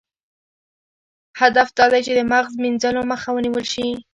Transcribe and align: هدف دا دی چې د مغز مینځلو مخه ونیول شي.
هدف 1.39 1.69
دا 1.77 1.85
دی 1.91 2.01
چې 2.05 2.13
د 2.15 2.19
مغز 2.31 2.53
مینځلو 2.63 3.01
مخه 3.11 3.29
ونیول 3.33 3.65
شي. 3.73 3.87